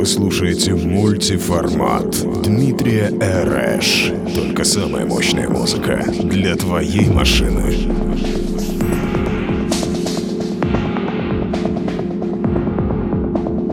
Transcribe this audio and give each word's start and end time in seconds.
Вы 0.00 0.06
слушаете 0.06 0.74
мультиформат 0.74 2.24
Дмитрия 2.42 3.12
Эрэш. 3.20 4.10
Только 4.34 4.64
самая 4.64 5.04
мощная 5.04 5.46
музыка 5.46 6.02
для 6.22 6.56
твоей 6.56 7.10
машины. 7.10 7.70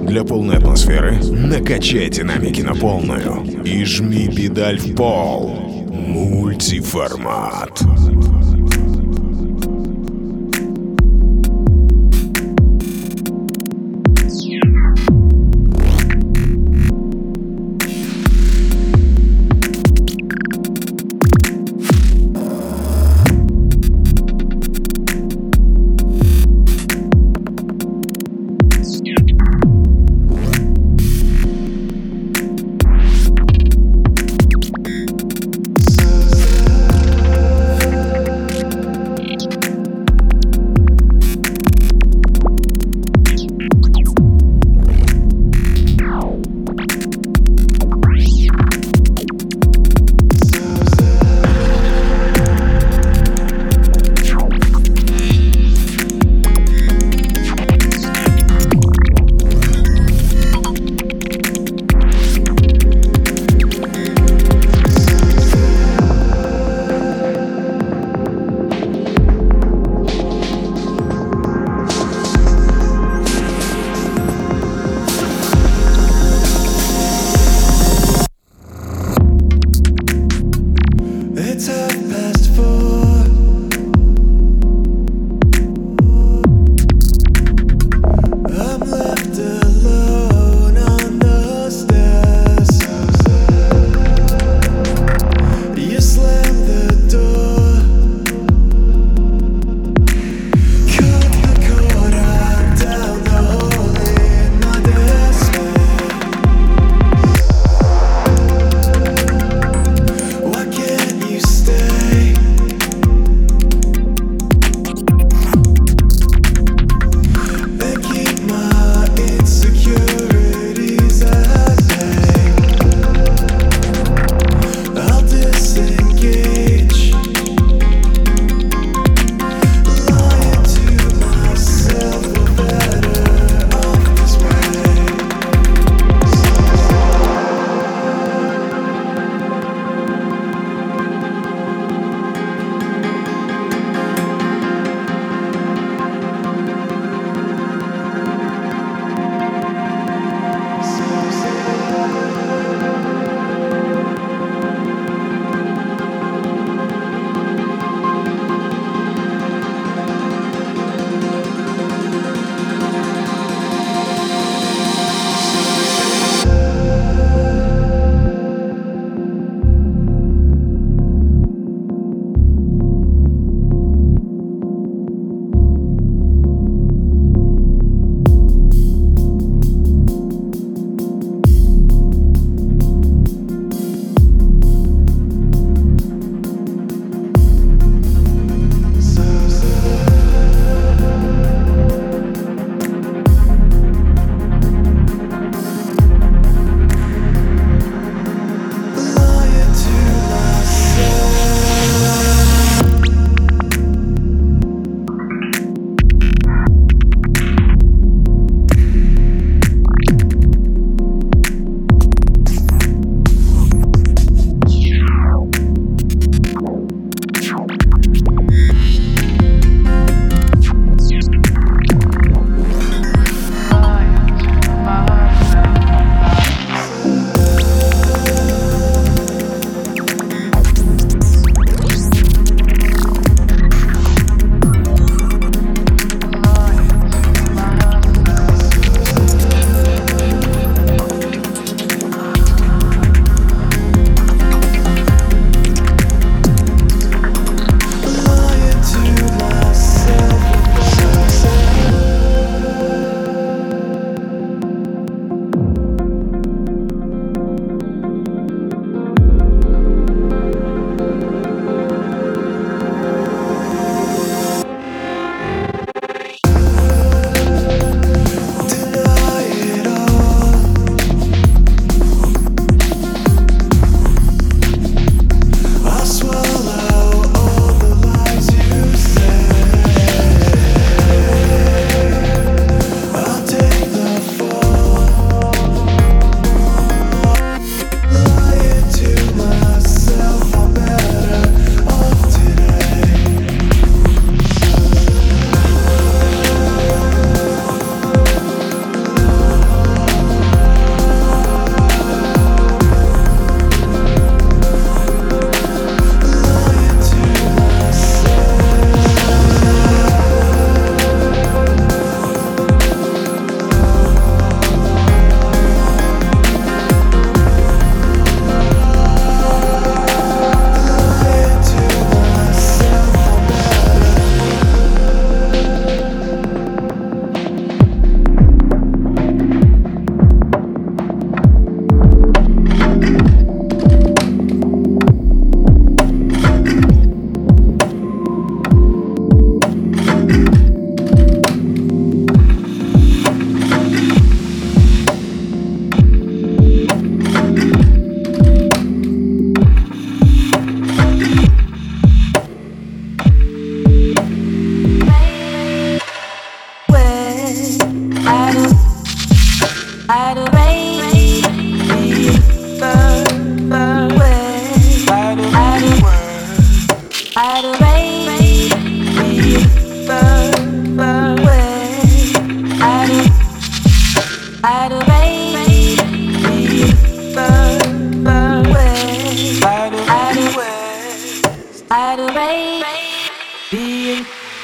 Для 0.05 0.25
полной 0.25 0.57
атмосферы 0.57 1.17
накачай 1.31 2.09
динамики 2.09 2.59
на 2.59 2.75
полную 2.75 3.63
и 3.63 3.85
жми 3.85 4.27
педаль 4.27 4.79
в 4.79 4.95
пол. 4.95 5.85
Мультиформат. 5.93 7.81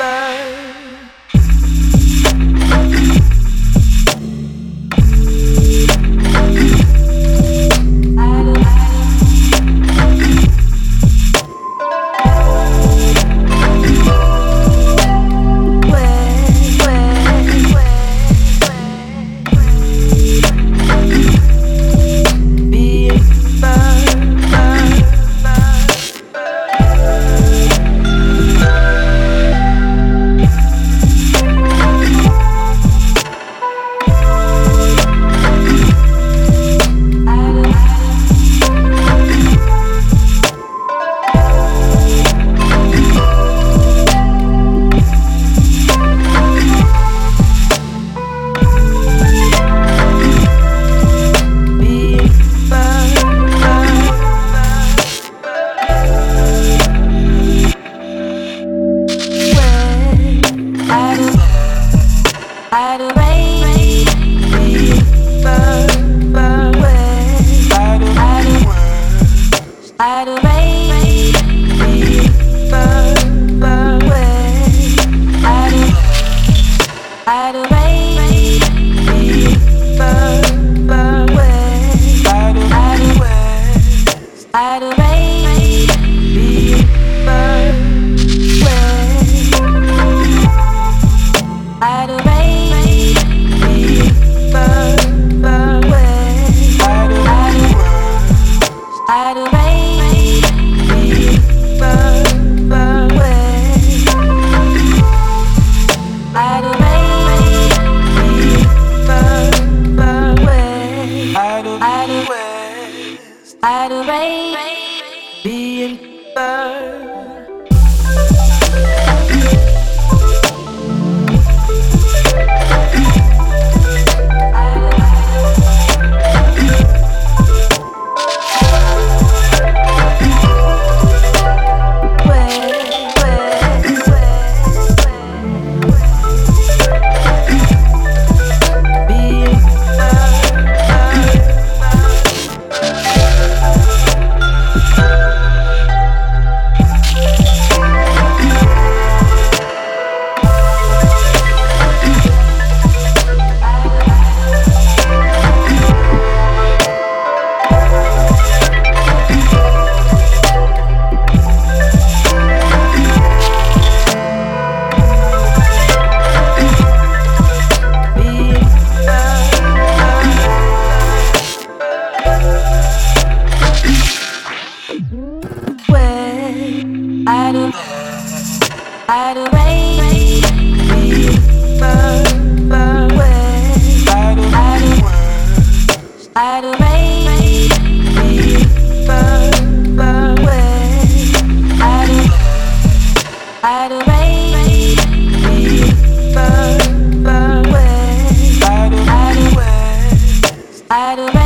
Bye. 0.03 0.32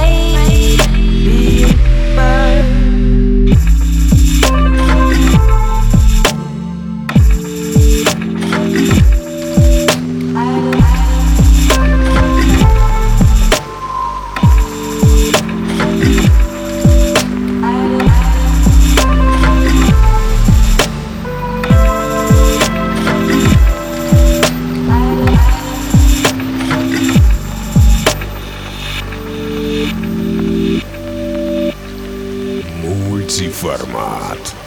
away. 0.08 0.77
Smart. 33.88 34.67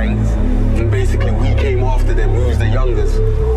gangs. 0.00 0.30
And 0.78 0.90
basically 0.90 1.32
we 1.32 1.54
came 1.54 1.82
after 1.82 2.14
them, 2.14 2.32
we 2.34 2.44
was 2.44 2.58
the 2.58 2.68
youngest. 2.68 3.49